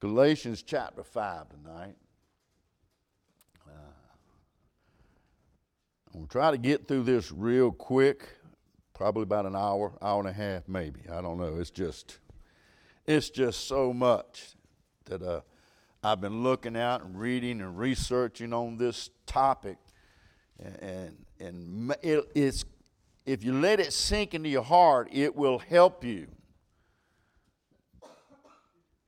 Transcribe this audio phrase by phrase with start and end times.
[0.00, 1.94] Galatians chapter 5 tonight.
[3.68, 3.72] Uh,
[6.06, 8.26] I'm going to try to get through this real quick,
[8.94, 11.00] probably about an hour, hour and a half, maybe.
[11.12, 11.58] I don't know.
[11.58, 12.18] It's just,
[13.06, 14.54] it's just so much
[15.04, 15.42] that uh,
[16.02, 19.76] I've been looking out and reading and researching on this topic,
[20.58, 22.64] and and it, it's
[23.26, 26.26] if you let it sink into your heart, it will help you.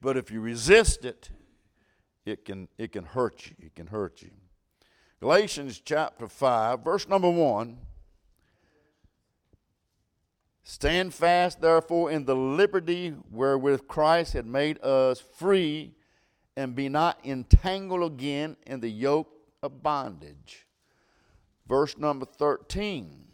[0.03, 1.30] But if you resist it,
[2.27, 3.55] it can, it can hurt you.
[3.66, 4.30] It can hurt you.
[5.20, 7.79] Galatians chapter 5, verse number 1.
[10.65, 15.95] Stand fast, therefore, in the liberty wherewith Christ had made us free,
[16.57, 19.32] and be not entangled again in the yoke
[19.62, 20.66] of bondage.
[21.69, 23.24] Verse number 13.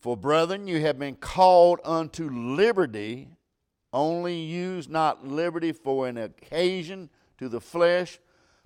[0.00, 3.28] For brethren, you have been called unto liberty
[3.92, 8.18] only use not liberty for an occasion to the flesh,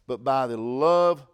[0.07, 1.27] but by the love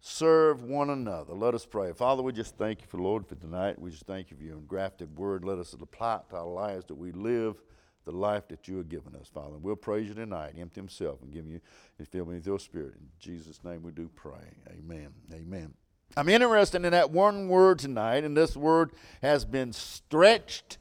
[0.00, 1.32] serve one another.
[1.32, 1.92] Let us pray.
[1.92, 3.78] Father, we just thank you for Lord for tonight.
[3.78, 5.44] We just thank you for your engrafted word.
[5.44, 7.62] Let us apply it to our lives that we live
[8.04, 9.54] the life that you have given us, Father.
[9.54, 10.54] And we'll praise you tonight.
[10.58, 11.60] Empty himself and give you
[11.98, 12.96] and fill me with your spirit.
[12.96, 14.52] In Jesus' name we do pray.
[14.70, 15.08] Amen.
[15.32, 15.72] Amen.
[16.16, 20.78] I'm interested in that one word tonight, and this word has been stretched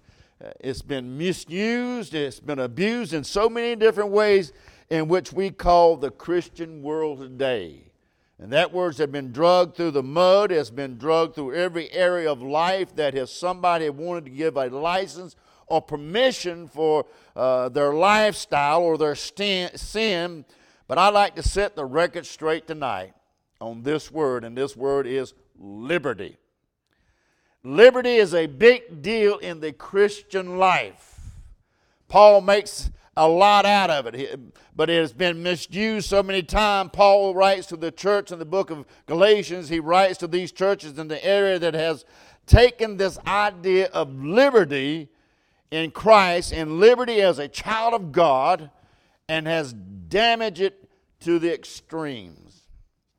[0.59, 4.51] it's been misused, it's been abused in so many different ways
[4.89, 7.91] in which we call the Christian world today.
[8.39, 12.31] And that words have been drugged through the mud, has been drugged through every area
[12.31, 15.35] of life that has somebody wanted to give a license
[15.67, 17.05] or permission for
[17.35, 20.45] uh, their lifestyle or their st- sin.
[20.87, 23.13] But I'd like to set the record straight tonight
[23.61, 26.37] on this word, and this word is liberty.
[27.63, 31.21] Liberty is a big deal in the Christian life.
[32.09, 34.39] Paul makes a lot out of it,
[34.75, 36.89] but it has been misused so many times.
[36.91, 40.99] Paul writes to the church in the book of Galatians, he writes to these churches
[40.99, 42.03] in the area that has
[42.47, 45.09] taken this idea of liberty
[45.71, 48.71] in Christ and liberty as a child of God
[49.29, 50.89] and has damaged it
[51.21, 52.43] to the extreme.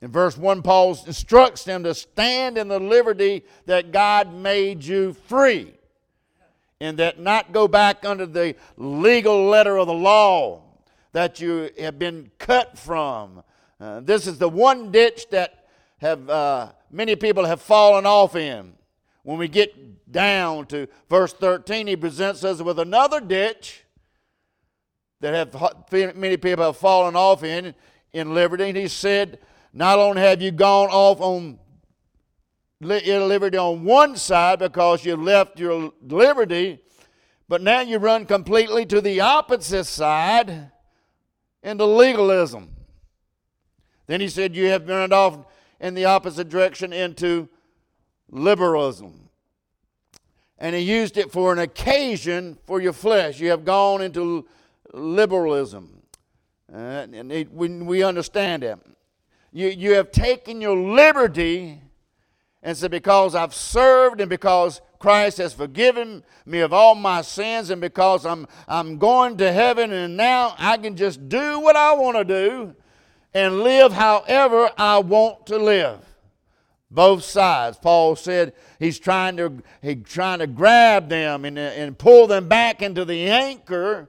[0.05, 5.15] In verse 1, Paul instructs them to stand in the liberty that God made you
[5.15, 5.73] free,
[6.79, 10.61] and that not go back under the legal letter of the law
[11.13, 13.43] that you have been cut from.
[13.81, 18.75] Uh, this is the one ditch that have uh, many people have fallen off in.
[19.23, 23.85] When we get down to verse 13, he presents us with another ditch
[25.21, 27.75] that have many people have fallen off in
[28.13, 28.65] in liberty.
[28.65, 29.39] And he said,
[29.75, 31.59] not only have you gone off on
[32.81, 36.79] your liberty on one side because you left your liberty,
[37.49, 40.71] but now you run completely to the opposite side
[41.65, 42.71] into legalism.
[44.07, 45.39] Then he said you have run off
[45.81, 47.49] in the opposite direction into
[48.31, 49.29] liberalism.
[50.57, 53.41] And he used it for an occasion for your flesh.
[53.41, 54.47] You have gone into
[54.93, 56.03] liberalism.
[56.73, 58.79] Uh, and it, we, we understand that.
[59.55, 61.81] You, you have taken your liberty
[62.61, 67.71] and said, Because I've served and because Christ has forgiven me of all my sins
[67.71, 71.93] and because I'm, I'm going to heaven and now I can just do what I
[71.95, 72.75] want to do
[73.33, 76.01] and live however I want to live.
[76.91, 77.79] Both sides.
[77.81, 82.83] Paul said he's trying to, he's trying to grab them and, and pull them back
[82.83, 84.09] into the anchor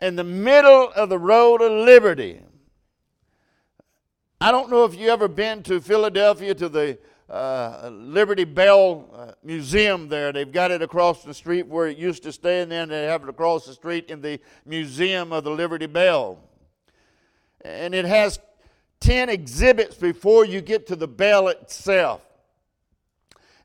[0.00, 2.40] in the middle of the road of liberty.
[4.38, 6.98] I don't know if you ever been to Philadelphia to the
[7.30, 10.30] uh, Liberty Bell uh, Museum there.
[10.30, 13.22] They've got it across the street where it used to stay, and then they have
[13.22, 16.38] it across the street in the Museum of the Liberty Bell.
[17.64, 18.38] And it has
[19.00, 22.20] 10 exhibits before you get to the bell itself.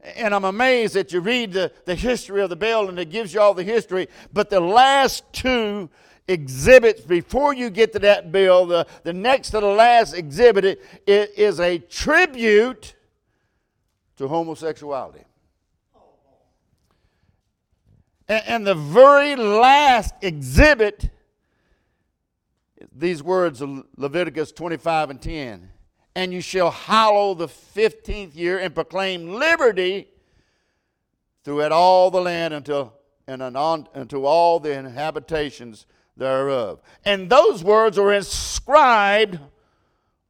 [0.01, 3.33] And I'm amazed that you read the, the history of the bell and it gives
[3.33, 5.89] you all the history, but the last two
[6.31, 8.65] exhibits before you get to that bill.
[8.65, 12.95] The, the next to the last exhibit it, it is a tribute
[14.17, 15.25] to homosexuality.
[18.27, 21.09] And, and the very last exhibit,
[22.95, 25.69] these words of Leviticus 25 and 10
[26.15, 30.07] and you shall hallow the 15th year and proclaim liberty
[31.43, 32.93] throughout all the land until
[33.27, 35.85] and unto all the inhabitations
[36.17, 36.79] thereof.
[37.05, 39.39] And those words are inscribed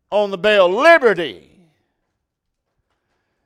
[0.10, 1.48] on the bell liberty.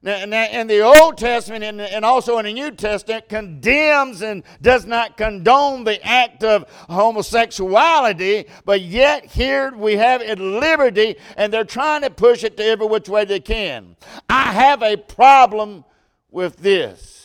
[0.01, 5.17] Now, in the Old Testament and also in the New Testament condemns and does not
[5.17, 12.03] condone the act of homosexuality, but yet here we have it liberty and they're trying
[12.03, 13.95] to push it to every which way they can.
[14.29, 15.83] I have a problem
[16.29, 17.24] with this.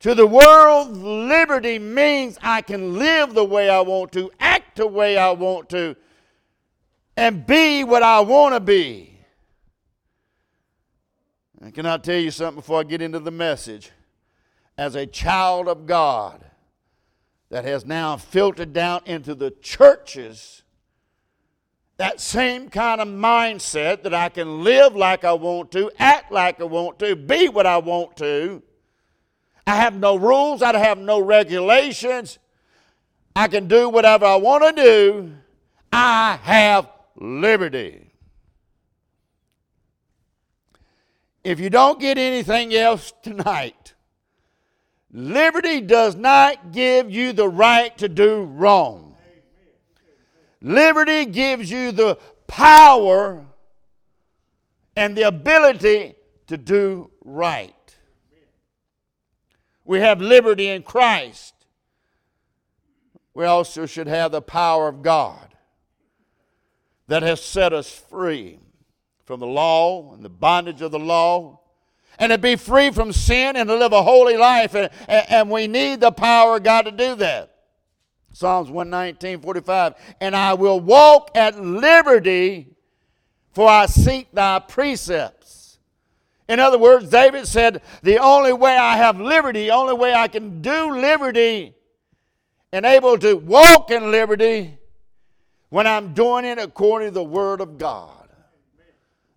[0.00, 4.86] To the world, liberty means I can live the way I want to, act the
[4.86, 5.96] way I want to,
[7.16, 9.18] and be what I want to be.
[11.60, 13.90] And can I tell you something before I get into the message?
[14.76, 16.44] As a child of God
[17.48, 20.62] that has now filtered down into the churches,
[21.96, 26.60] that same kind of mindset that I can live like I want to, act like
[26.60, 28.62] I want to, be what I want to.
[29.66, 32.38] I have no rules, I have no regulations.
[33.34, 35.32] I can do whatever I want to do.
[35.92, 38.06] I have liberty.
[41.46, 43.94] if you don't get anything else tonight,
[45.12, 49.14] liberty does not give you the right to do wrong.
[50.60, 53.46] Liberty gives you the power
[54.96, 56.16] and the ability
[56.48, 57.75] to do right.
[59.86, 61.54] We have liberty in Christ.
[63.32, 65.54] We also should have the power of God
[67.06, 68.58] that has set us free
[69.24, 71.60] from the law and the bondage of the law
[72.18, 74.74] and to be free from sin and to live a holy life.
[74.74, 77.54] And, and, we need the power of God to do that.
[78.32, 79.94] Psalms 119, 45.
[80.20, 82.74] And I will walk at liberty,
[83.52, 85.55] for I seek thy precepts.
[86.48, 90.62] In other words, David said, The only way I have liberty, only way I can
[90.62, 91.74] do liberty
[92.72, 94.78] and able to walk in liberty
[95.70, 98.28] when I'm doing it according to the Word of God.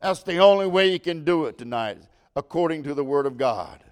[0.02, 1.98] That's the only way you can do it tonight,
[2.36, 3.84] according to the Word of God.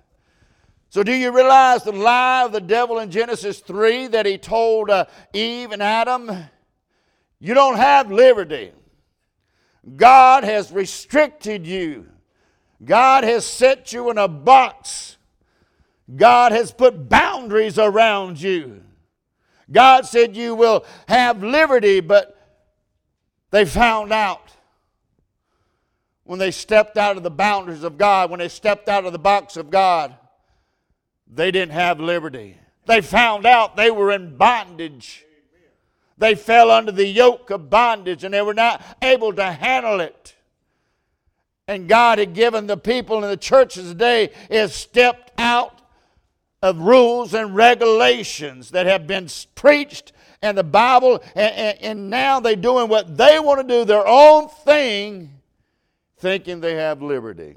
[0.90, 4.90] So, do you realize the lie of the devil in Genesis 3 that he told
[4.90, 6.32] uh, Eve and Adam?
[7.40, 8.72] You don't have liberty.
[9.96, 12.08] God has restricted you,
[12.84, 15.18] God has set you in a box,
[16.16, 18.84] God has put boundaries around you.
[19.70, 22.38] God said you will have liberty, but
[23.52, 24.54] they found out
[26.24, 29.20] when they stepped out of the boundaries of God, when they stepped out of the
[29.20, 30.16] box of God,
[31.26, 32.58] they didn't have liberty.
[32.86, 35.26] They found out they were in bondage.
[36.18, 40.36] They fell under the yoke of bondage and they were not able to handle it.
[41.68, 45.82] And God had given the people in the churches today is stepped out
[46.62, 52.40] of rules and regulations that have been preached and the Bible, and, and, and now
[52.40, 55.34] they're doing what they want to do, their own thing
[56.18, 57.56] thinking they have liberty.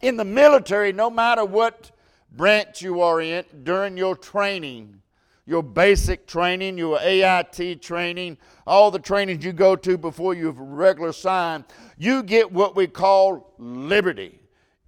[0.00, 1.90] In the military, no matter what
[2.30, 5.02] branch you are in, during your training,
[5.48, 8.36] your basic training, your AIT training,
[8.66, 11.64] all the trainings you go to before you have a regular sign,
[11.96, 14.38] you get what we call liberty.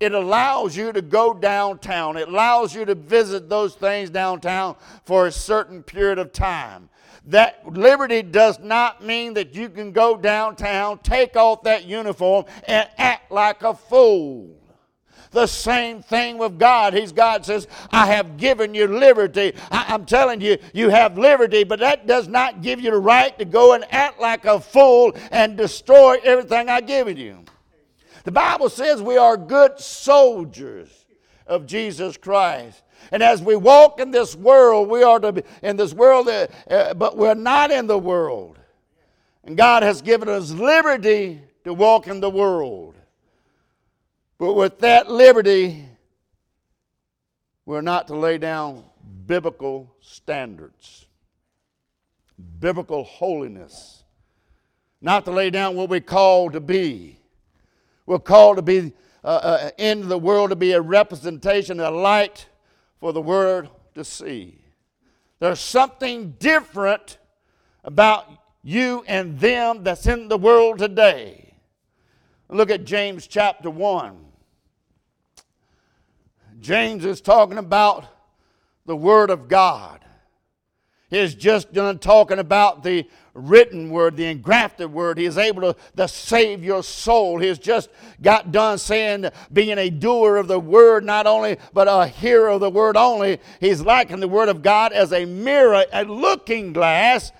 [0.00, 2.18] It allows you to go downtown.
[2.18, 4.76] It allows you to visit those things downtown
[5.06, 6.90] for a certain period of time.
[7.24, 12.86] That liberty does not mean that you can go downtown, take off that uniform, and
[12.98, 14.59] act like a fool.
[15.32, 16.92] The same thing with God.
[16.92, 19.54] He's God says, I have given you liberty.
[19.70, 23.38] I, am telling you, you have liberty, but that does not give you the right
[23.38, 27.44] to go and act like a fool and destroy everything I've given you.
[28.24, 31.06] The Bible says we are good soldiers
[31.46, 32.82] of Jesus Christ.
[33.12, 36.48] And as we walk in this world, we are to be in this world, uh,
[36.68, 38.58] uh, but we're not in the world.
[39.44, 42.94] And God has given us liberty to walk in the world.
[44.40, 45.84] But with that liberty,
[47.66, 48.84] we're not to lay down
[49.26, 51.04] biblical standards,
[52.58, 54.02] biblical holiness,
[55.02, 57.18] not to lay down what we call to be.
[58.06, 62.48] We're called to be uh, uh, in the world to be a representation, a light
[62.98, 64.64] for the world to see.
[65.38, 67.18] There's something different
[67.84, 68.26] about
[68.62, 71.56] you and them that's in the world today.
[72.48, 74.28] Look at James chapter 1.
[76.60, 78.04] James is talking about
[78.86, 80.04] the Word of God.
[81.10, 85.18] He's just done talking about the written word, the engrafted word.
[85.18, 87.38] He is able to, to save your soul.
[87.38, 87.90] He has just
[88.22, 92.60] got done saying, being a doer of the word, not only, but a hearer of
[92.60, 93.40] the word only.
[93.58, 97.32] He's likened the word of God as a mirror, a looking glass.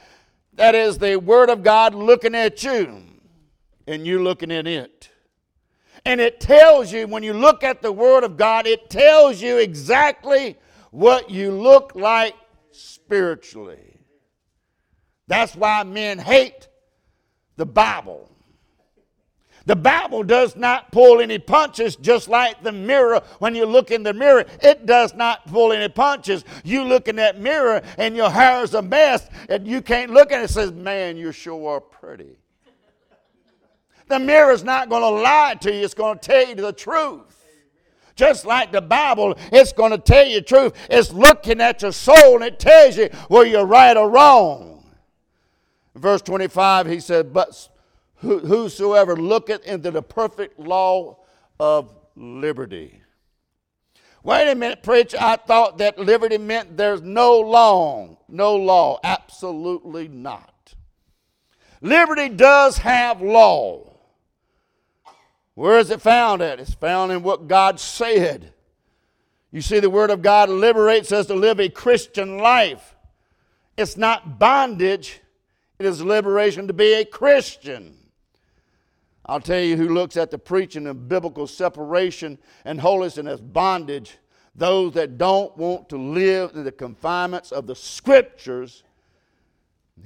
[0.55, 3.05] That is the word of God looking at you,
[3.87, 5.10] and you looking at it.
[6.05, 9.59] And it tells you, when you look at the Word of God, it tells you
[9.59, 10.57] exactly
[10.91, 12.35] what you look like
[12.73, 13.99] spiritually.
[15.27, 16.69] That's why men hate
[17.57, 18.31] the Bible.
[19.67, 23.23] The Bible does not pull any punches, just like the mirror.
[23.39, 26.45] When you look in the mirror, it does not pull any punches.
[26.65, 30.33] You look in that mirror and your hair is a mess, and you can't look
[30.33, 32.40] at it and says, Man, you sure are pretty.
[34.11, 36.73] The mirror is not going to lie to you, it's going to tell you the
[36.73, 37.47] truth.
[38.17, 40.75] Just like the Bible, it's going to tell you the truth.
[40.91, 44.85] It's looking at your soul and it tells you whether you're right or wrong.
[45.95, 47.69] verse 25, he said, But
[48.17, 51.19] whosoever looketh into the perfect law
[51.61, 53.01] of liberty.
[54.25, 55.19] Wait a minute, preacher.
[55.21, 58.19] I thought that liberty meant there's no law.
[58.29, 58.99] No law.
[59.05, 60.75] Absolutely not.
[61.81, 63.90] Liberty does have law.
[65.61, 66.59] Where is it found at?
[66.59, 68.55] It's found in what God said.
[69.53, 72.97] You see, the Word of God liberates us to live a Christian life.
[73.77, 75.21] It's not bondage,
[75.79, 77.95] it is liberation to be a Christian.
[79.27, 84.17] I'll tell you who looks at the preaching of biblical separation and holiness as bondage.
[84.55, 88.83] Those that don't want to live in the confinements of the scriptures,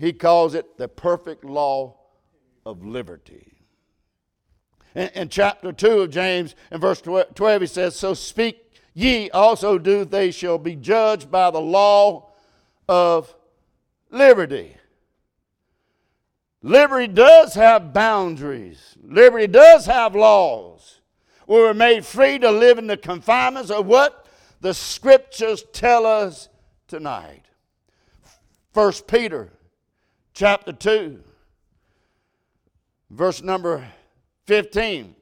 [0.00, 1.94] he calls it the perfect law
[2.66, 3.53] of liberty.
[4.94, 9.78] In, in chapter 2 of James, in verse 12, he says, So speak ye also
[9.78, 12.30] do, they shall be judged by the law
[12.88, 13.34] of
[14.10, 14.76] liberty.
[16.62, 18.96] Liberty does have boundaries.
[19.02, 21.00] Liberty does have laws.
[21.46, 24.26] We were made free to live in the confinements of what
[24.60, 26.48] the scriptures tell us
[26.88, 27.42] tonight.
[28.72, 29.50] First Peter
[30.32, 31.22] chapter 2
[33.10, 33.86] verse number
[34.46, 35.14] 15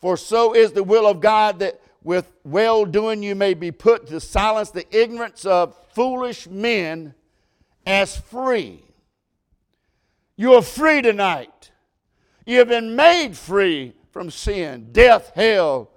[0.00, 4.06] For so is the will of God that with well doing you may be put
[4.08, 7.14] to silence the ignorance of foolish men
[7.86, 8.84] as free
[10.36, 11.70] you are free tonight.
[12.44, 15.90] You have been made free from sin, death, hell.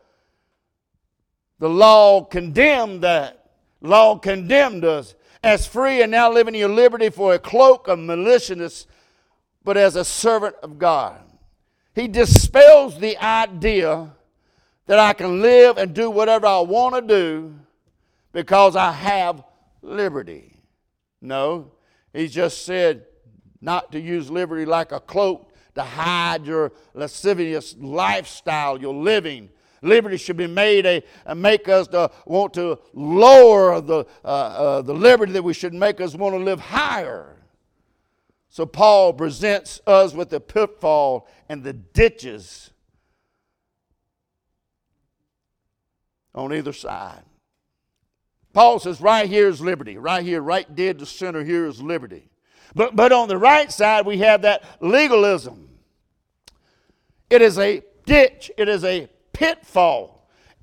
[1.60, 3.52] The law condemned that.
[3.82, 8.86] Law condemned us as free and now living your liberty for a cloak of maliciousness,
[9.64, 11.22] but as a servant of God.
[11.98, 14.12] He dispels the idea
[14.86, 17.56] that I can live and do whatever I want to do
[18.32, 19.44] because I have
[19.82, 20.62] liberty.
[21.22, 21.72] No,
[22.14, 23.08] he just said,
[23.62, 29.50] not to use liberty like a cloak to hide your lascivious lifestyle, your living.
[29.82, 34.82] Liberty should be made a, a make us to want to lower the, uh, uh,
[34.84, 37.38] the liberty that we should make us want to live higher.
[38.58, 42.72] So Paul presents us with the pitfall and the ditches
[46.34, 47.22] on either side.
[48.54, 50.00] Paul says, right here is liberty.
[50.00, 52.32] Right here, right dead to center here is liberty.
[52.74, 55.70] But, but on the right side, we have that legalism.
[57.30, 60.17] It is a ditch, it is a pitfall.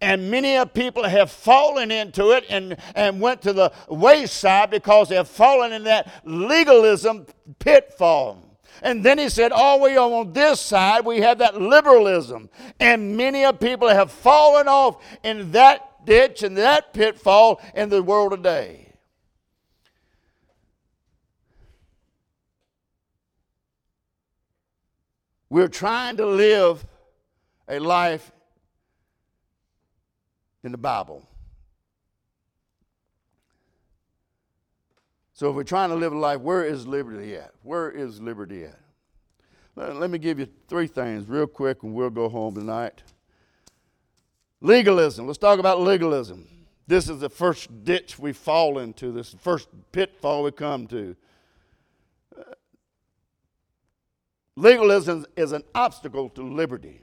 [0.05, 5.09] And many of people have fallen into it and, and went to the wayside because
[5.09, 7.25] they have fallen in that legalism
[7.59, 8.61] pitfall.
[8.83, 12.51] And then he said, all we way on this side, we have that liberalism.
[12.79, 18.03] And many of people have fallen off in that ditch and that pitfall in the
[18.03, 18.93] world today.
[25.49, 26.85] We're trying to live
[27.67, 28.33] a life
[30.65, 31.23] in the Bible.
[35.35, 37.53] So if we're trying to live a life, where is liberty at?
[37.63, 38.79] Where is liberty at?
[39.77, 43.03] Let me give you three things real quick and we'll go home tonight.
[44.61, 45.27] Legalism.
[45.27, 46.47] Let's talk about legalism.
[46.87, 51.17] This is the first ditch we fall into, this first pitfall we come to.
[54.55, 57.03] Legalism is an obstacle to liberty.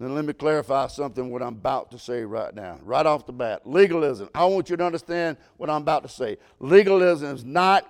[0.00, 3.32] Then let me clarify something what I'm about to say right now, right off the
[3.32, 3.62] bat.
[3.64, 4.28] Legalism.
[4.34, 6.38] I want you to understand what I'm about to say.
[6.58, 7.88] Legalism is not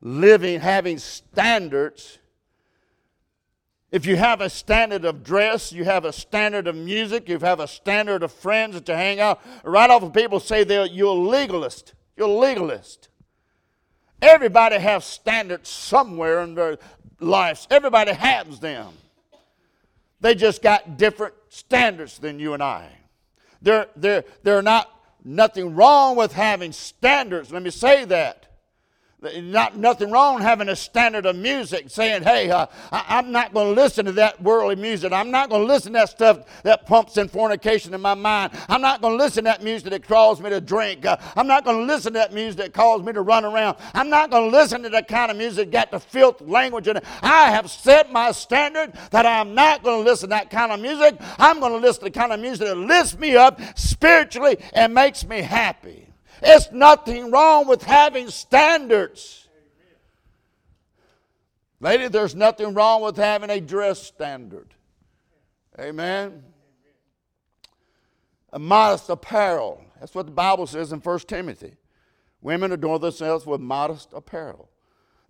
[0.00, 2.18] living, having standards.
[3.90, 7.58] If you have a standard of dress, you have a standard of music, you have
[7.58, 11.18] a standard of friends you hang out, right off the people say they're you're a
[11.18, 11.94] legalist.
[12.16, 13.08] You're a legalist.
[14.22, 16.78] Everybody has standards somewhere in their
[17.18, 17.66] lives.
[17.70, 18.92] Everybody has them.
[20.20, 22.88] They just got different standards than you and I.
[23.60, 24.90] They're, they're, they're not
[25.22, 27.52] nothing wrong with having standards.
[27.52, 28.39] Let me say that.
[29.22, 33.74] Not nothing wrong having a standard of music, saying, "Hey, uh, I, am not going
[33.74, 35.12] to listen to that worldly music.
[35.12, 38.52] I'm not going to listen to that stuff that pumps in fornication in my mind.
[38.68, 41.04] I'm not going to listen to that music that calls me to drink.
[41.04, 43.76] Uh, I'm not going to listen to that music that calls me to run around.
[43.94, 46.88] I'm not going to listen to that kind of music that got the filth language
[46.88, 47.04] in it.
[47.22, 50.80] I have set my standard that I'm not going to listen to that kind of
[50.80, 51.16] music.
[51.38, 54.94] I'm going to listen to the kind of music that lifts me up spiritually and
[54.94, 56.09] makes me happy."
[56.42, 59.48] It's nothing wrong with having standards.
[61.80, 64.74] Lady, there's nothing wrong with having a dress standard.
[65.78, 66.42] Amen.
[68.52, 69.82] A modest apparel.
[69.98, 71.76] That's what the Bible says in 1 Timothy.
[72.42, 74.68] Women adorn themselves with modest apparel.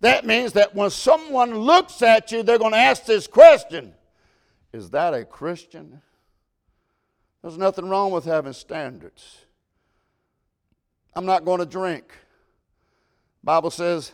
[0.01, 3.93] That means that when someone looks at you, they're going to ask this question
[4.73, 6.01] Is that a Christian?
[7.41, 9.45] There's nothing wrong with having standards.
[11.13, 12.13] I'm not going to drink.
[13.43, 14.11] Bible says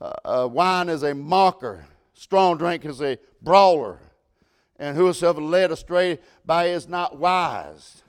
[0.00, 3.98] uh, uh, wine is a mocker, strong drink is a brawler,
[4.78, 8.02] and whosoever led astray by is not wise.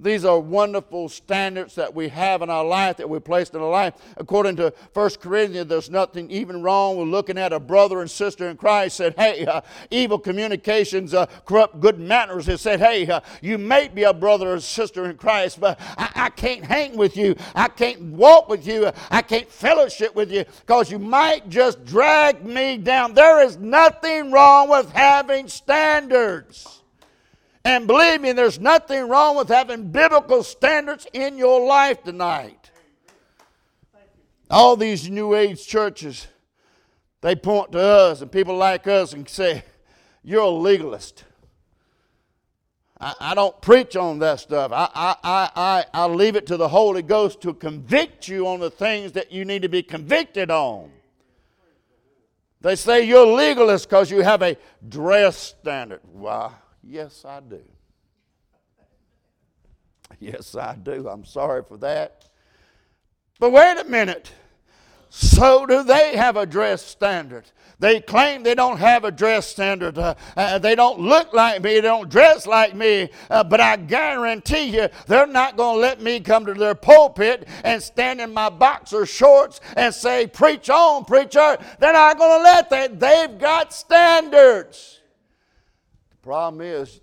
[0.00, 3.68] These are wonderful standards that we have in our life, that we placed in our
[3.68, 3.94] life.
[4.16, 8.48] According to 1 Corinthians, there's nothing even wrong with looking at a brother and sister
[8.48, 8.96] in Christ.
[8.96, 12.46] Said, hey, uh, evil communications uh, corrupt good manners.
[12.46, 16.10] It said, hey, uh, you may be a brother or sister in Christ, but I,
[16.14, 17.34] I can't hang with you.
[17.56, 18.92] I can't walk with you.
[19.10, 23.14] I can't fellowship with you because you might just drag me down.
[23.14, 26.82] There is nothing wrong with having standards.
[27.68, 32.70] And believe me, there's nothing wrong with having biblical standards in your life tonight.
[34.50, 36.28] All these New Age churches,
[37.20, 39.64] they point to us and people like us and say,
[40.22, 41.24] You're a legalist.
[42.98, 44.72] I, I don't preach on that stuff.
[44.72, 48.70] I, I, I, I leave it to the Holy Ghost to convict you on the
[48.70, 50.90] things that you need to be convicted on.
[52.62, 54.56] They say you're legalist because you have a
[54.88, 56.00] dress standard.
[56.10, 56.54] Why?
[56.82, 57.62] Yes, I do.
[60.18, 61.08] Yes, I do.
[61.08, 62.24] I'm sorry for that.
[63.38, 64.32] But wait a minute.
[65.10, 67.44] So do they have a dress standard.
[67.78, 69.96] They claim they don't have a dress standard.
[69.96, 71.74] Uh, uh, they don't look like me.
[71.74, 73.08] They don't dress like me.
[73.30, 77.48] Uh, but I guarantee you, they're not going to let me come to their pulpit
[77.64, 81.56] and stand in my boxer shorts and say, Preach on, preacher.
[81.78, 82.98] They're not going to let that.
[83.00, 84.97] They've got standards.
[86.28, 87.00] Problem is,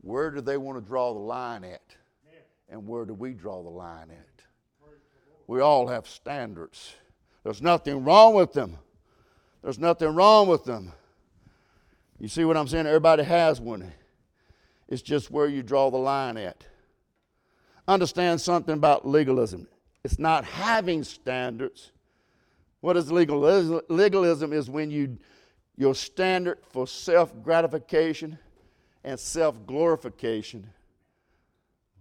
[0.00, 1.82] where do they want to draw the line at?
[2.70, 4.42] And where do we draw the line at?
[5.46, 6.94] We all have standards.
[7.42, 8.78] There's nothing wrong with them.
[9.62, 10.94] There's nothing wrong with them.
[12.18, 12.86] You see what I'm saying?
[12.86, 13.92] Everybody has one.
[14.88, 16.64] It's just where you draw the line at.
[17.86, 19.68] Understand something about legalism.
[20.04, 21.92] It's not having standards.
[22.80, 23.82] What is legalism?
[23.90, 25.18] Legalism is when you
[25.76, 28.38] your standard for self gratification
[29.04, 30.66] and self glorification.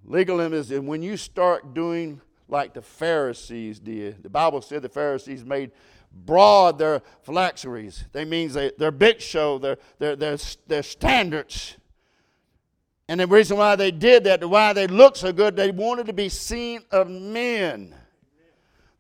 [0.05, 4.23] Legalism is when you start doing like the Pharisees did.
[4.23, 5.71] The Bible said the Pharisees made
[6.11, 8.05] broad their phylacteries.
[8.11, 10.37] They means they, their big show, their, their, their,
[10.67, 11.77] their standards.
[13.07, 16.13] And the reason why they did that, why they looked so good, they wanted to
[16.13, 17.95] be seen of men.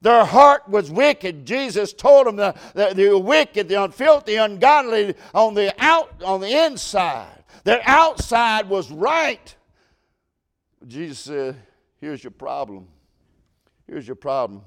[0.01, 1.45] Their heart was wicked.
[1.45, 6.65] Jesus told them that the, the wicked, the unfilthy, ungodly on the out on the
[6.65, 7.42] inside.
[7.63, 9.55] Their outside was right.
[10.85, 11.55] Jesus said,
[11.99, 12.87] Here's your problem.
[13.87, 14.63] Here's your problem.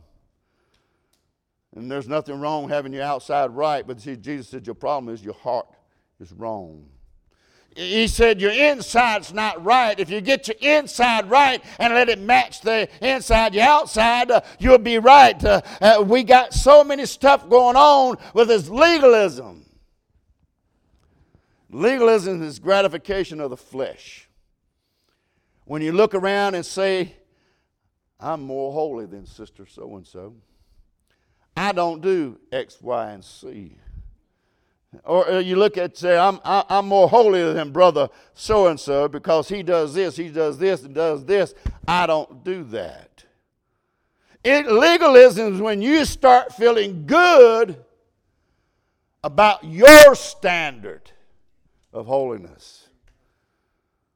[1.74, 5.22] And there's nothing wrong having your outside right, but see, Jesus said, Your problem is
[5.22, 5.66] your heart
[6.18, 6.86] is wrong.
[7.76, 10.00] He said, Your inside's not right.
[10.00, 14.40] If you get your inside right and let it match the inside, your outside, uh,
[14.58, 15.42] you'll be right.
[15.44, 19.65] Uh, uh, we got so many stuff going on with this legalism.
[21.76, 24.30] Legalism is gratification of the flesh.
[25.66, 27.14] When you look around and say,
[28.18, 30.34] I'm more holy than sister so and so,
[31.54, 33.76] I don't do X, Y, and C.
[35.04, 39.06] Or uh, you look at say, I'm, I'm more holy than brother so and so
[39.06, 41.52] because he does this, he does this, and does this.
[41.86, 43.22] I don't do that.
[44.42, 47.84] It, legalism is when you start feeling good
[49.22, 51.10] about your standard
[51.96, 52.88] of holiness.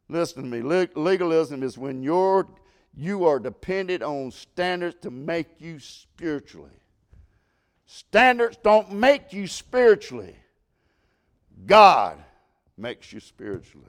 [0.09, 0.87] Listen to me.
[0.95, 2.47] Legalism is when you're,
[2.95, 6.71] you are dependent on standards to make you spiritually.
[7.87, 10.37] Standards don't make you spiritually.
[11.66, 12.23] God
[12.77, 13.87] makes you spiritually.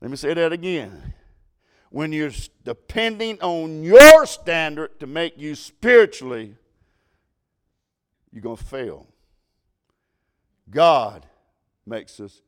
[0.00, 1.14] Let me say that again.
[1.90, 2.32] when you're
[2.64, 6.54] depending on your standard to make you spiritually,
[8.32, 9.06] you're going to fail.
[10.70, 11.24] God
[11.88, 12.42] makes us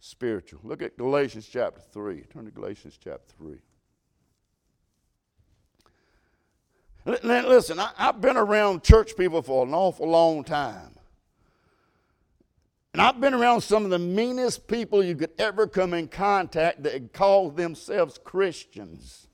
[0.00, 0.60] spiritual.
[0.62, 2.22] Look at Galatians chapter 3.
[2.32, 3.58] Turn to Galatians chapter 3.
[7.22, 10.90] Listen, I, have been around church people for an awful long time.
[12.92, 16.82] And I've been around some of the meanest people you could ever come in contact
[16.82, 19.26] that call themselves Christians.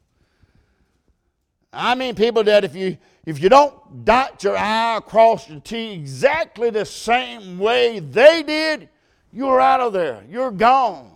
[1.72, 5.92] I mean people that if you if you don't dot your I across your T
[5.92, 8.88] exactly the same way they did,
[9.32, 10.22] you're out of there.
[10.28, 11.10] You're gone.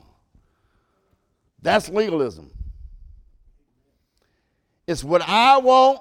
[1.62, 2.50] That's legalism.
[4.86, 6.00] It's what I want.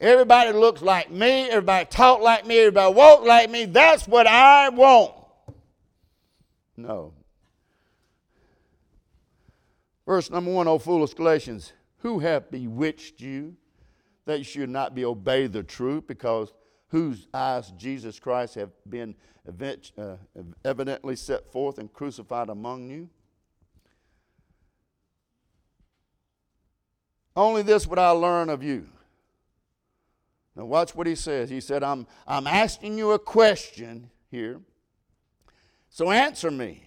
[0.00, 1.48] Everybody looks like me.
[1.48, 2.58] Everybody talk like me.
[2.58, 3.64] Everybody walk like me.
[3.64, 5.14] That's what I want.
[6.76, 7.12] No.
[10.06, 13.56] Verse number one, O foolish Galatians, who hath bewitched you
[14.24, 16.52] that you should not be obey the truth, because
[16.88, 19.14] whose eyes Jesus Christ have been
[19.46, 20.16] uh,
[20.64, 23.08] evidently set forth and crucified among you?
[27.36, 28.88] Only this would I learn of you.
[30.56, 31.48] Now, watch what he says.
[31.48, 34.60] He said, I'm, I'm asking you a question here.
[35.88, 36.82] So answer me.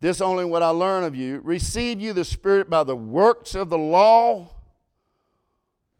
[0.00, 1.40] This only what I learn of you.
[1.42, 4.50] Receive you the Spirit by the works of the law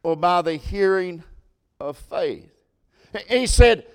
[0.02, 1.24] or by the hearing
[1.80, 2.50] of faith?
[3.28, 3.86] He said,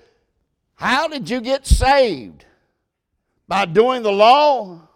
[0.74, 2.44] How did you get saved?
[3.48, 4.88] By doing the law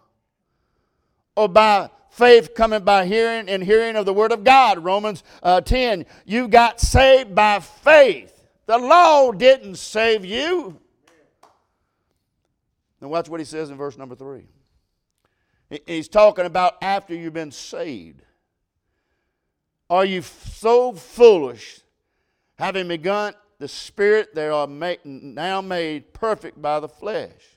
[1.35, 4.83] or by faith coming by hearing and hearing of the Word of God?
[4.83, 6.07] Romans uh, 10.
[6.25, 8.33] You got saved by faith.
[8.67, 10.81] The law didn't save you.
[13.01, 14.47] Now, watch what he says in verse number three.
[15.87, 18.23] He's talking about after you've been saved.
[19.91, 21.81] Are you so foolish,
[22.59, 24.67] having begun the Spirit, they are
[25.05, 27.57] now made perfect by the flesh?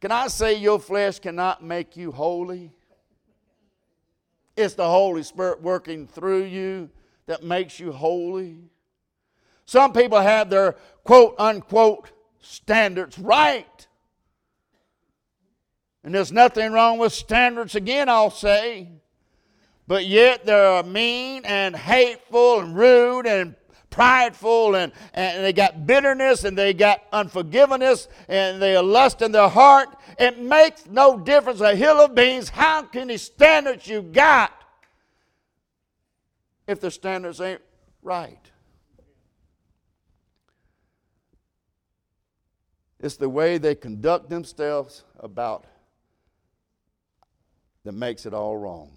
[0.00, 2.70] Can I say your flesh cannot make you holy?
[4.56, 6.90] It's the Holy Spirit working through you
[7.26, 8.58] that makes you holy.
[9.64, 10.72] Some people have their
[11.04, 13.86] quote unquote standards right.
[16.04, 18.90] And there's nothing wrong with standards, again, I'll say.
[19.86, 23.54] But yet they're mean and hateful and rude and
[23.90, 29.30] prideful and, and they got bitterness and they got unforgiveness and they are lust in
[29.30, 29.88] their heart.
[30.18, 31.60] It makes no difference.
[31.60, 34.52] A hill of beans, how can the standards you got
[36.66, 37.60] if the standards ain't
[38.02, 38.50] right?
[43.00, 45.66] It's the way they conduct themselves about
[47.84, 48.90] that makes it all wrong.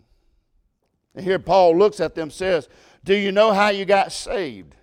[1.18, 2.70] And here Paul looks at them says,
[3.04, 4.76] Do you know how you got saved?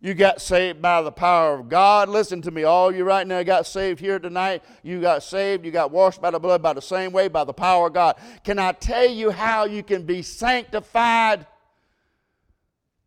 [0.00, 2.08] You got saved by the power of God.
[2.08, 4.64] Listen to me, all you right now got saved here tonight.
[4.82, 7.52] You got saved, you got washed by the blood by the same way, by the
[7.52, 8.16] power of God.
[8.42, 11.46] Can I tell you how you can be sanctified?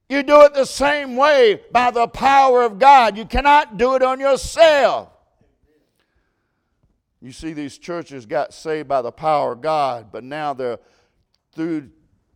[0.08, 3.18] You do it the same way by the power of God.
[3.18, 5.10] You cannot do it on yourself.
[7.22, 10.80] You see, these churches got saved by the power of God, but now they're
[11.54, 11.90] through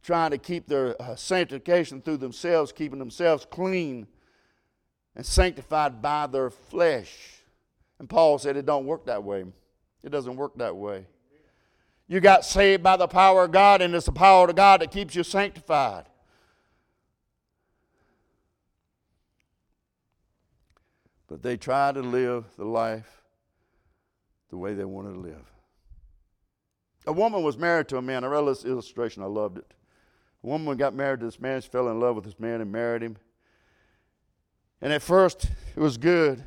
[0.04, 4.06] trying to keep their uh, sanctification through themselves, keeping themselves clean
[5.16, 7.44] and sanctified by their flesh.
[8.00, 9.46] And Paul said it don't work that way.
[10.04, 11.06] It doesn't work that way.
[12.08, 14.92] You got saved by the power of God, and it's the power of God that
[14.92, 16.06] keeps you sanctified.
[21.28, 23.24] But they try to live the life
[24.50, 25.46] the way they wanted to live.
[27.08, 28.24] A woman was married to a man.
[28.24, 29.74] I read this illustration, I loved it.
[30.44, 32.72] A woman got married to this man, she fell in love with this man and
[32.72, 33.18] married him.
[34.82, 36.44] And at first, it was good.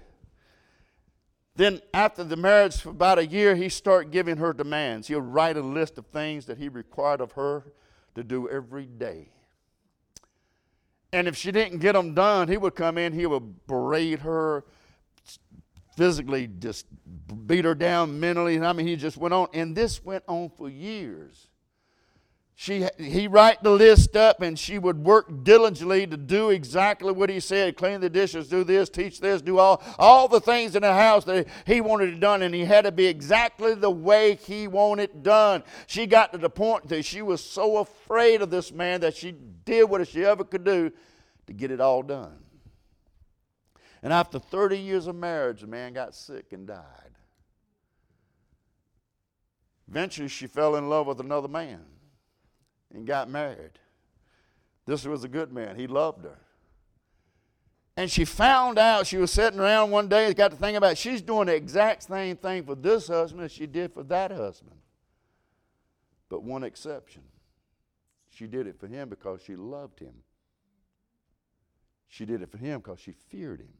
[1.54, 5.08] Then, after the marriage, for about a year, he started giving her demands.
[5.08, 7.64] He'll write a list of things that he required of her
[8.14, 9.30] to do every day.
[11.14, 14.64] And if she didn't get them done, he would come in, he would berate her,
[15.96, 16.84] physically just
[17.46, 18.60] beat her down mentally.
[18.60, 19.48] I mean, he just went on.
[19.54, 21.48] And this went on for years.
[22.58, 27.28] She, he write the list up and she would work diligently to do exactly what
[27.28, 30.80] he said clean the dishes do this teach this do all all the things in
[30.80, 34.36] the house that he wanted it done and he had to be exactly the way
[34.36, 38.48] he wanted it done she got to the point that she was so afraid of
[38.48, 39.32] this man that she
[39.66, 40.90] did what she ever could do
[41.46, 42.38] to get it all done
[44.02, 47.10] and after 30 years of marriage, the man got sick and died.
[49.88, 51.84] Eventually, she fell in love with another man.
[52.96, 53.78] And got married.
[54.86, 55.76] This was a good man.
[55.76, 56.38] He loved her.
[57.96, 60.92] And she found out, she was sitting around one day and got to think about
[60.92, 60.98] it.
[60.98, 64.76] She's doing the exact same thing for this husband as she did for that husband.
[66.28, 67.22] But one exception.
[68.28, 70.12] She did it for him because she loved him.
[72.08, 73.72] She did it for him because she feared him.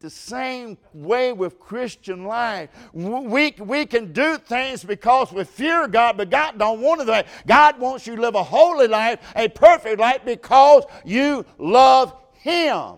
[0.00, 2.70] The same way with Christian life.
[2.92, 7.80] We, we can do things because we fear God, but God don't want it God
[7.80, 12.94] wants you to live a holy life, a perfect life, because you love Him.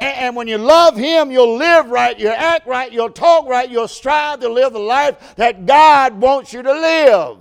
[0.00, 3.70] And, and when you love Him, you'll live right, you'll act right, you'll talk right,
[3.70, 7.38] you'll strive to live the life that God wants you to live.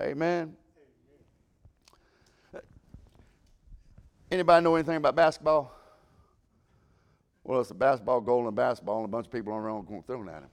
[0.00, 0.56] Amen.
[4.30, 5.70] Anybody know anything about basketball?
[7.44, 10.28] Well, it's a basketball goal and basketball, and a bunch of people around going throwing
[10.28, 10.48] at him.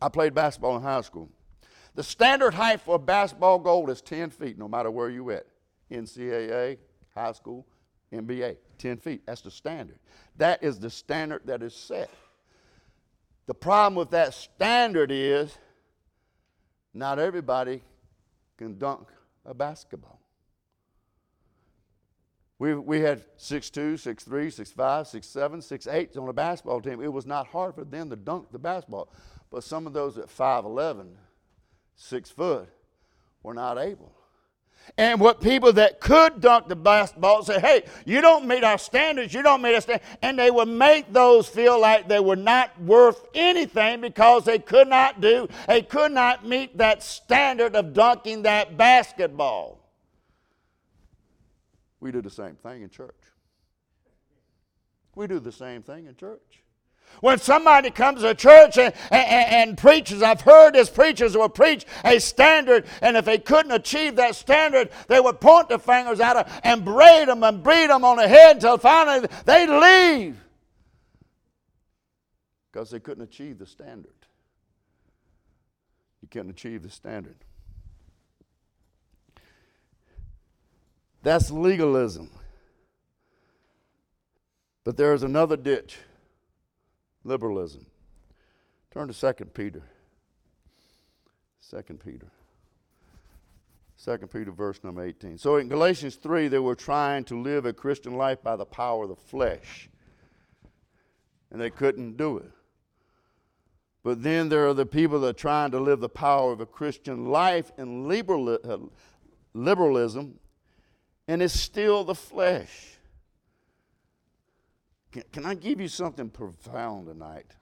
[0.00, 1.30] I played basketball in high school.
[1.94, 5.46] The standard height for a basketball goal is 10 feet, no matter where you at.
[5.90, 6.76] NCAA,
[7.14, 7.66] high school,
[8.12, 9.22] NBA, 10 feet.
[9.26, 9.98] That's the standard.
[10.36, 12.10] That is the standard that is set.
[13.46, 15.56] The problem with that standard is
[16.92, 17.82] not everybody
[18.58, 19.08] can dunk
[19.46, 20.17] a basketball.
[22.58, 27.00] We, we had 6'2, 6'3, 6'5, 6'7, 6'8 on a basketball team.
[27.00, 29.08] It was not hard for them to dunk the basketball.
[29.50, 31.06] But some of those at 5'11,
[31.94, 32.68] 6 foot,
[33.42, 34.12] were not able.
[34.96, 39.34] And what people that could dunk the basketball say, hey, you don't meet our standards,
[39.34, 40.08] you don't meet our standards.
[40.22, 44.88] And they would make those feel like they were not worth anything because they could
[44.88, 49.78] not do, they could not meet that standard of dunking that basketball.
[52.00, 53.14] We do the same thing in church.
[55.14, 56.62] We do the same thing in church.
[57.20, 61.48] When somebody comes to church and, and, and, preaches, I've heard as preachers who will
[61.48, 66.20] preach a standard, and if they couldn't achieve that standard, they would point the fingers
[66.20, 70.36] at them and braid them and beat them on the head until finally they leave
[72.78, 74.12] because they couldn't achieve the standard.
[76.22, 77.44] You couldn't achieve the standard.
[81.28, 82.30] That's legalism.
[84.82, 85.98] But there is another ditch
[87.22, 87.84] liberalism.
[88.90, 89.82] Turn to 2 Peter.
[91.68, 92.28] 2 Peter.
[94.02, 95.36] 2 Peter, verse number 18.
[95.36, 99.02] So in Galatians 3, they were trying to live a Christian life by the power
[99.02, 99.90] of the flesh,
[101.50, 102.50] and they couldn't do it.
[104.02, 106.66] But then there are the people that are trying to live the power of a
[106.66, 108.78] Christian life in uh,
[109.52, 110.38] liberalism
[111.28, 112.96] and it's still the flesh.
[115.12, 117.54] Can, can I give you something profound tonight?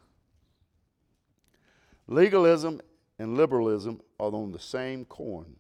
[2.07, 2.81] Legalism
[3.19, 5.57] and liberalism are on the same coin.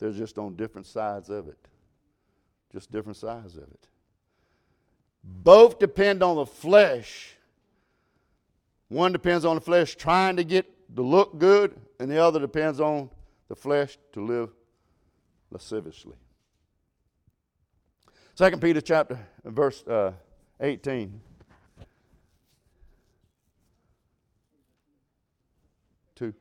[0.00, 1.68] They're just on different sides of it.
[2.72, 3.88] Just different sides of it.
[5.22, 7.36] Both depend on the flesh.
[8.88, 12.80] One depends on the flesh trying to get to look good, and the other depends
[12.80, 13.10] on
[13.48, 14.50] the flesh to live
[15.50, 16.16] lasciviously.
[18.40, 20.12] Second Peter chapter verse uh,
[20.60, 21.20] 18.
[26.16, 26.34] 2.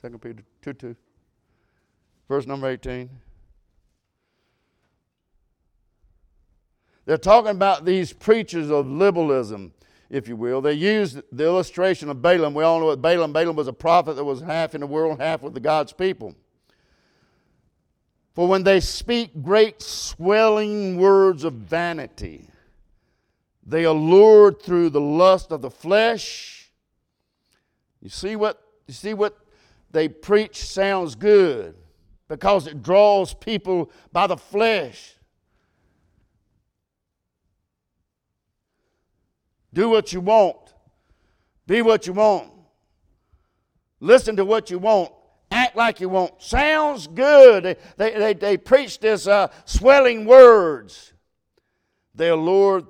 [0.00, 0.96] Second Peter 2 2.
[2.30, 3.10] Verse number 18.
[7.04, 9.74] They're talking about these preachers of liberalism,
[10.08, 10.62] if you will.
[10.62, 12.54] They use the illustration of Balaam.
[12.54, 13.34] We all know what Balaam.
[13.34, 16.34] Balaam was a prophet that was half in the world, half with the God's people.
[18.38, 22.48] For when they speak great swelling words of vanity,
[23.66, 23.92] they are
[24.62, 26.70] through the lust of the flesh.
[28.00, 29.36] You see what you see what
[29.90, 31.74] they preach sounds good
[32.28, 35.16] because it draws people by the flesh.
[39.74, 40.74] Do what you want.
[41.66, 42.52] Be what you want.
[43.98, 45.10] Listen to what you want
[45.68, 46.42] act like you want.
[46.42, 47.76] Sounds good.
[47.98, 51.12] They, they, they, preach this uh, swelling words.
[52.14, 52.86] They are lured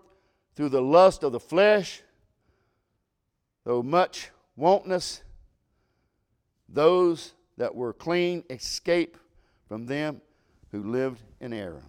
[0.55, 2.03] through the lust of the flesh,
[3.65, 5.23] though much wantness.
[6.69, 9.17] Those that were clean escape
[9.67, 10.21] from them
[10.71, 11.83] who lived in error.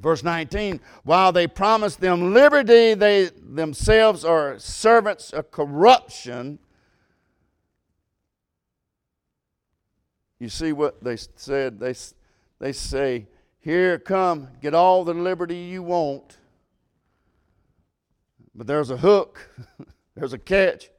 [0.00, 6.58] Verse 19, while they promise them liberty, they themselves are servants of corruption
[10.44, 11.80] You see what they said?
[11.80, 11.94] They,
[12.58, 13.28] they say,
[13.60, 16.36] Here, come, get all the liberty you want.
[18.54, 19.48] But there's a hook,
[20.14, 20.90] there's a catch.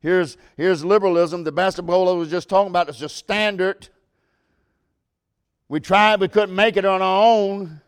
[0.00, 1.42] Here's, here's liberalism.
[1.42, 3.88] The basketball I was just talking about is just standard.
[5.70, 7.80] We tried, we couldn't make it on our own.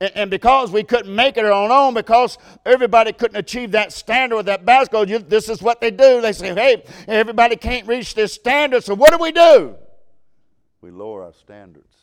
[0.00, 4.36] And, because we couldn't make it on our own, because everybody couldn't achieve that standard
[4.36, 6.22] with that basketball, this is what they do.
[6.22, 9.76] They say, hey, everybody can't reach this standard, so what do we do?
[10.86, 11.96] We lower our standards.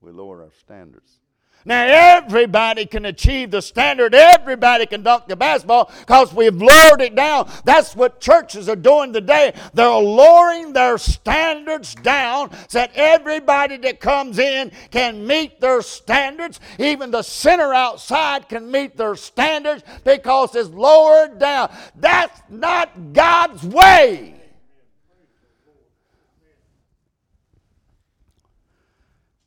[0.00, 1.18] We lower our standards.
[1.66, 4.14] Now, everybody can achieve the standard.
[4.14, 7.50] Everybody can dunk the basketball because we've lowered it down.
[7.66, 9.52] That's what churches are doing today.
[9.74, 16.60] They're lowering their standards down so that everybody that comes in can meet their standards.
[16.78, 21.70] Even the sinner outside can meet their standards because it's lowered down.
[21.94, 24.43] That's not God's way.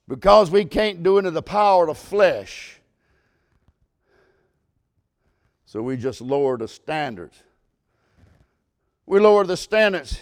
[0.08, 2.80] Because we can't do it in the power of the flesh.
[5.66, 7.44] So we just lower the standards.
[9.06, 10.20] We lower the standards.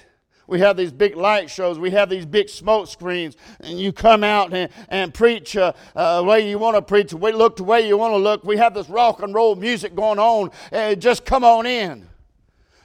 [0.48, 1.80] We have these big light shows.
[1.80, 6.18] We have these big smoke screens, and you come out and, and preach uh, uh,
[6.18, 7.14] the way you want to preach.
[7.14, 8.44] We look the way you want to look.
[8.44, 10.52] We have this rock and roll music going on.
[10.72, 12.08] Uh, just come on in.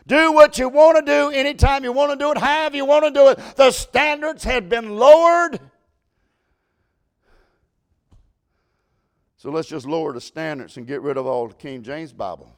[0.06, 3.04] Do what you want to do anytime you want to do it, however you want
[3.04, 3.38] to do it.
[3.56, 5.60] The standards have been lowered
[9.40, 12.54] So let's just lower the standards and get rid of all the King James Bible.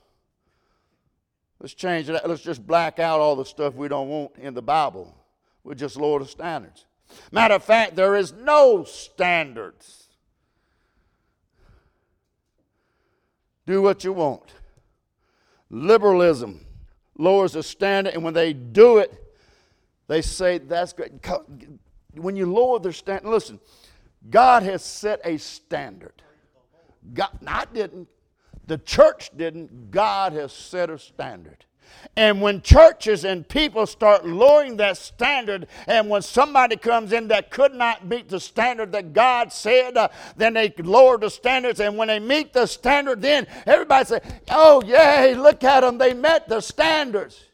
[1.60, 2.20] Let's change it.
[2.26, 5.14] Let's just black out all the stuff we don't want in the Bible.
[5.62, 6.86] We'll just lower the standards.
[7.30, 10.08] Matter of fact, there is no standards.
[13.64, 14.52] Do what you want.
[15.70, 16.66] Liberalism
[17.16, 19.36] lowers the standard, and when they do it,
[20.08, 21.12] they say that's great.
[22.16, 23.60] When you lower their standard, listen,
[24.28, 26.22] God has set a standard.
[27.14, 28.08] God, I didn't.
[28.66, 29.90] The church didn't.
[29.90, 31.64] God has set a standard.
[32.16, 37.50] And when churches and people start lowering that standard, and when somebody comes in that
[37.50, 41.80] could not meet the standard that God said, uh, then they lower the standards.
[41.80, 45.34] And when they meet the standard, then everybody say, "Oh, yay!
[45.34, 45.98] Look at them!
[45.98, 47.51] They met the standards."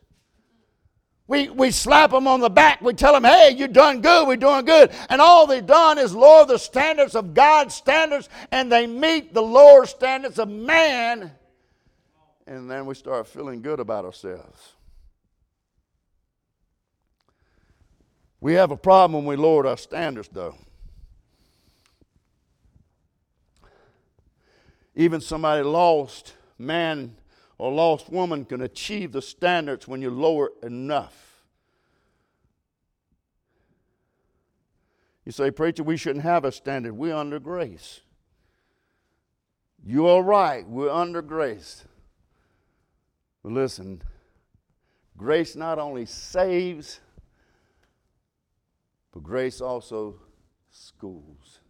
[1.28, 2.80] We, we slap them on the back.
[2.80, 4.26] We tell them, hey, you're done good.
[4.26, 4.90] We're doing good.
[5.10, 9.42] And all they've done is lower the standards of God's standards, and they meet the
[9.42, 11.30] lower standards of man.
[12.46, 14.72] And then we start feeling good about ourselves.
[18.40, 20.56] We have a problem when we lowered our standards, though.
[24.94, 27.17] Even somebody lost, man
[27.58, 31.42] or lost woman can achieve the standards when you lower enough.
[35.24, 36.94] You say, Preacher, we shouldn't have a standard.
[36.94, 38.00] We're under grace.
[39.84, 40.66] You are right.
[40.66, 41.84] We're under grace.
[43.42, 44.02] But listen,
[45.16, 47.00] grace not only saves,
[49.12, 50.16] but grace also
[50.70, 51.60] schools.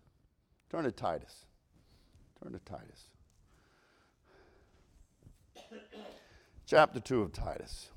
[0.71, 1.47] Turn to Titus.
[2.43, 3.09] Turn to Titus.
[6.67, 7.89] Chapter 2 of Titus.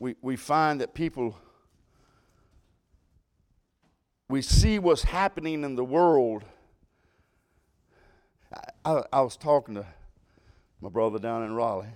[0.00, 1.36] We, we find that people,
[4.28, 6.44] we see what's happening in the world.
[8.52, 9.86] I, I, I was talking to
[10.80, 11.94] my brother down in Raleigh,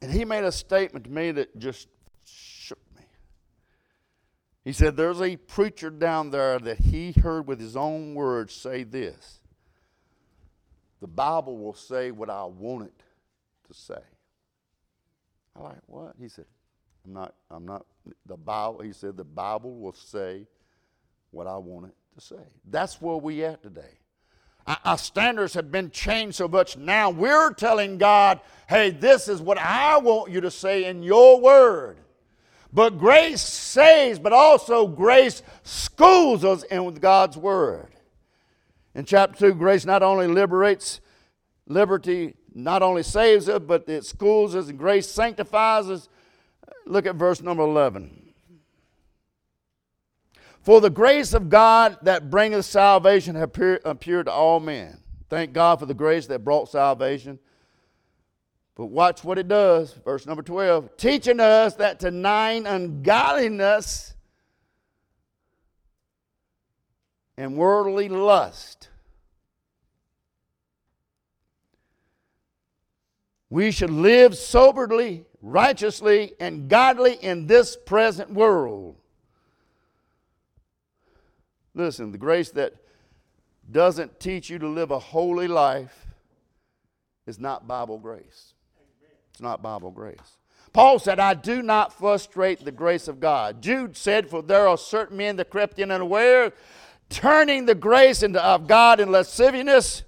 [0.00, 1.88] and he made a statement to me that just.
[4.64, 8.82] He said, There's a preacher down there that he heard with his own words say
[8.82, 9.40] this
[11.00, 13.02] the Bible will say what I want it
[13.68, 14.00] to say.
[15.54, 16.14] I like, what?
[16.18, 16.46] He said,
[17.04, 17.84] I'm not, I'm not,
[18.24, 20.46] the Bible, he said, the Bible will say
[21.30, 22.42] what I want it to say.
[22.70, 23.98] That's where we at today.
[24.66, 29.58] Our standards have been changed so much now we're telling God, hey, this is what
[29.58, 31.98] I want you to say in your word.
[32.74, 37.86] But grace saves, but also grace schools us in God's word.
[38.96, 41.00] In chapter 2, grace not only liberates,
[41.68, 46.08] liberty not only saves us, but it schools us, and grace sanctifies us.
[46.84, 48.32] Look at verse number 11.
[50.60, 54.98] For the grace of God that bringeth salvation hath appeared to all men.
[55.30, 57.38] Thank God for the grace that brought salvation.
[58.76, 59.92] But watch what it does.
[60.04, 60.96] Verse number 12.
[60.96, 64.14] Teaching us that to nine ungodliness
[67.36, 68.88] and worldly lust.
[73.50, 78.96] We should live soberly, righteously, and godly in this present world.
[81.74, 82.74] Listen, the grace that
[83.70, 86.06] doesn't teach you to live a holy life
[87.26, 88.53] is not Bible grace.
[89.34, 90.38] It's not Bible grace.
[90.72, 93.60] Paul said, I do not frustrate the grace of God.
[93.60, 96.52] Jude said, For there are certain men that crept in unaware,
[97.08, 100.04] turning the grace into, of God in lasciviousness.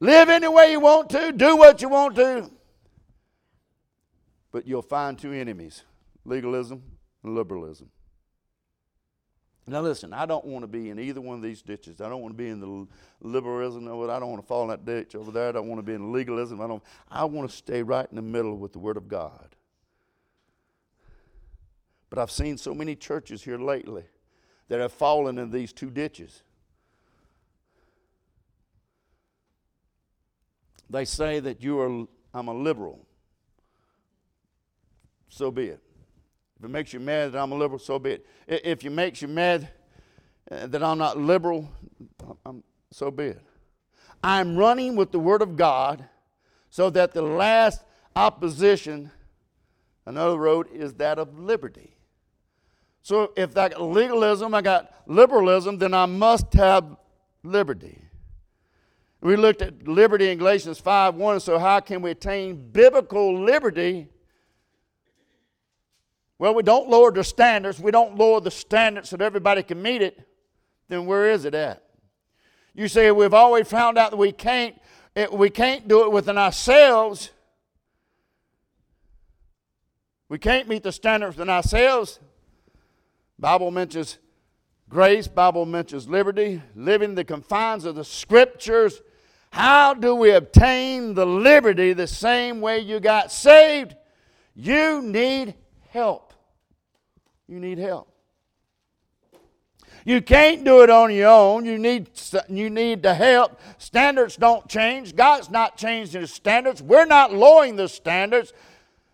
[0.00, 2.50] Live any way you want to, do what you want to.
[4.50, 5.84] But you'll find two enemies
[6.24, 6.82] legalism
[7.22, 7.90] and liberalism.
[9.66, 12.00] Now, listen, I don't want to be in either one of these ditches.
[12.00, 12.86] I don't want to be in the
[13.20, 14.12] liberalism of it.
[14.12, 15.50] I don't want to fall in that ditch over there.
[15.50, 16.60] I don't want to be in legalism.
[16.60, 19.54] I, don't, I want to stay right in the middle with the Word of God.
[22.10, 24.02] But I've seen so many churches here lately
[24.68, 26.42] that have fallen in these two ditches.
[30.90, 33.06] They say that you are, I'm a liberal.
[35.28, 35.80] So be it.
[36.62, 38.26] If it makes you mad that I'm a liberal, so be it.
[38.46, 39.68] If it makes you mad
[40.48, 41.68] uh, that I'm not liberal,
[42.46, 43.40] I'm, so be it.
[44.22, 46.04] I'm running with the Word of God
[46.70, 47.82] so that the last
[48.14, 49.10] opposition,
[50.06, 51.96] another road, is that of liberty.
[53.02, 56.96] So if I got legalism, I got liberalism, then I must have
[57.42, 57.98] liberty.
[59.20, 61.40] We looked at liberty in Galatians 5 1.
[61.40, 64.06] So, how can we attain biblical liberty
[66.42, 67.78] well, we don't lower the standards.
[67.78, 70.26] We don't lower the standards so that everybody can meet it.
[70.88, 71.84] Then where is it at?
[72.74, 74.74] You say we've always found out that we can't.
[75.14, 77.30] It, we can't do it within ourselves.
[80.28, 82.18] We can't meet the standards within ourselves.
[83.38, 84.18] Bible mentions
[84.88, 85.28] grace.
[85.28, 86.60] Bible mentions liberty.
[86.74, 89.00] Living the confines of the Scriptures.
[89.50, 93.94] How do we obtain the liberty the same way you got saved?
[94.56, 95.54] You need
[95.90, 96.31] help
[97.48, 98.08] you need help.
[100.04, 101.64] You can't do it on your own.
[101.64, 102.10] You need,
[102.48, 103.60] you need the help.
[103.78, 105.14] Standards don't change.
[105.14, 106.82] God's not changing His standards.
[106.82, 108.52] We're not lowering the standards.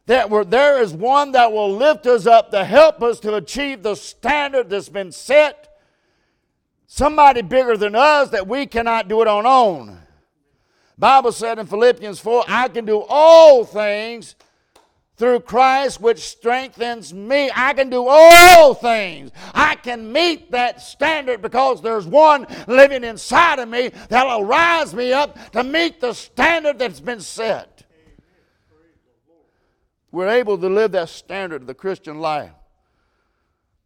[0.07, 3.83] That we're, there is one that will lift us up to help us to achieve
[3.83, 5.79] the standard that's been set.
[6.87, 9.99] Somebody bigger than us that we cannot do it on our own.
[10.97, 14.35] Bible said in Philippians 4, I can do all things
[15.19, 17.51] through Christ, which strengthens me.
[17.55, 19.33] I can do all things.
[19.53, 25.13] I can meet that standard because there's one living inside of me that'll rise me
[25.13, 27.85] up to meet the standard that's been set.
[30.11, 32.53] We're able to live that standard of the Christian life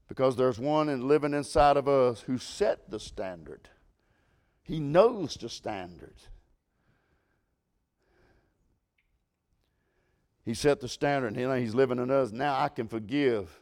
[0.09, 3.71] because there's one living inside of us who set the standard.
[4.63, 6.15] He knows the standard.
[10.45, 12.33] He set the standard, and He's living in us.
[12.33, 13.61] Now I can forgive.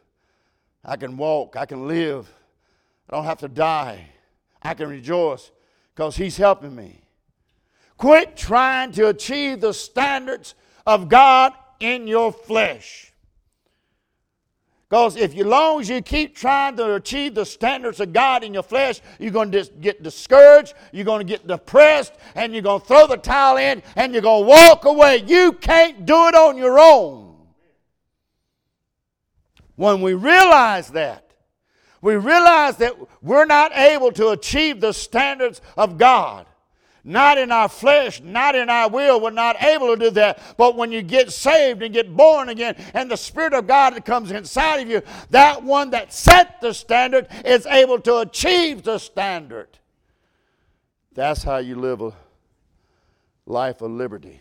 [0.83, 1.55] I can walk.
[1.55, 2.31] I can live.
[3.09, 4.09] I don't have to die.
[4.61, 5.51] I can rejoice
[5.93, 7.01] because He's helping me.
[7.97, 10.55] Quit trying to achieve the standards
[10.87, 13.10] of God in your flesh.
[14.91, 18.53] Because if you long as you keep trying to achieve the standards of God in
[18.53, 22.81] your flesh, you're going to get discouraged, you're going to get depressed, and you're going
[22.81, 25.23] to throw the towel in and you're going to walk away.
[25.25, 27.37] You can't do it on your own.
[29.77, 31.35] When we realize that,
[32.01, 36.47] we realize that we're not able to achieve the standards of God
[37.03, 39.19] not in our flesh, not in our will.
[39.19, 40.55] We're not able to do that.
[40.57, 44.05] But when you get saved and get born again, and the Spirit of God that
[44.05, 48.99] comes inside of you, that one that set the standard is able to achieve the
[48.99, 49.79] standard.
[51.13, 52.13] That's how you live a
[53.45, 54.39] life of liberty.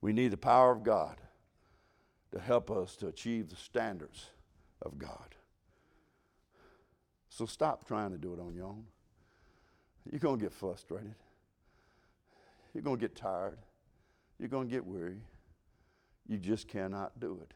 [0.00, 1.16] We need the power of God
[2.32, 4.26] to help us to achieve the standards
[4.82, 5.35] of God.
[7.36, 8.84] So stop trying to do it on your own.
[10.10, 11.14] You're going to get frustrated.
[12.72, 13.58] You're going to get tired.
[14.38, 15.18] You're going to get weary.
[16.26, 17.52] You just cannot do it.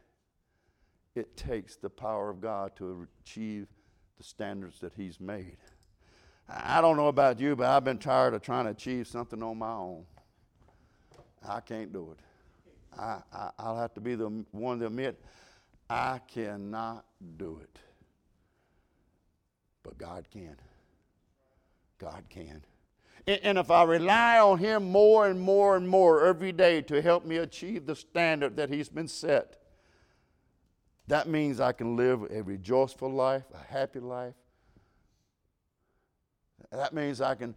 [1.18, 3.68] It takes the power of God to achieve
[4.18, 5.57] the standards that He's made.
[6.47, 9.57] I don't know about you, but I've been tired of trying to achieve something on
[9.57, 10.05] my own.
[11.49, 13.01] I can't do it.
[13.01, 13.20] I,
[13.59, 15.18] I, will have to be the one to admit
[15.89, 17.07] I cannot
[17.39, 17.78] do it.
[19.83, 20.57] But God can.
[21.99, 22.64] God can.
[23.26, 27.24] And if I rely on Him more and more and more every day to help
[27.24, 29.57] me achieve the standard that He's been set,
[31.07, 34.35] that means I can live a rejoiceful life, a happy life.
[36.72, 37.55] That means I can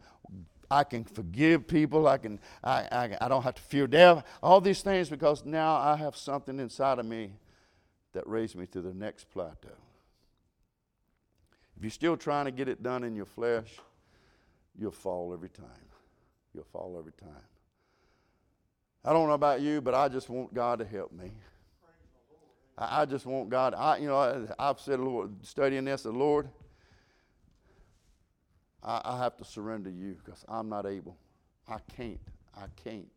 [0.71, 2.07] I can forgive people.
[2.07, 4.23] I can I, I, I don't have to fear death.
[4.41, 7.33] All these things because now I have something inside of me
[8.13, 9.82] that raised me to the next plateau.
[11.77, 13.79] If you're still trying to get it done in your flesh,
[14.77, 15.65] you'll fall every time.
[16.53, 17.47] You'll fall every time.
[19.05, 21.31] I don't know about you, but I just want God to help me.
[22.77, 23.75] I, just want God.
[23.75, 26.49] I, you know, I, have said, Lord, studying this, the Lord,
[28.81, 31.17] I, I have to surrender you because I'm not able.
[31.67, 32.19] I can't.
[32.55, 33.07] I can't.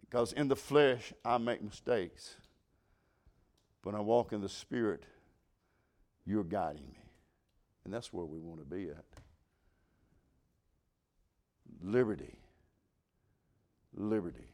[0.00, 2.36] Because in the flesh, I make mistakes.
[3.82, 5.04] When I walk in the Spirit,
[6.24, 7.03] you're guiding me.
[7.84, 9.04] And that's where we want to be at.
[11.82, 12.38] Liberty.
[13.94, 14.48] Liberty.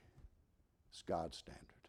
[0.90, 1.79] It's God's standard.